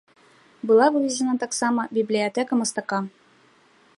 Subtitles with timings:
[0.71, 2.99] Была вывезена таксама бібліятэка мастака.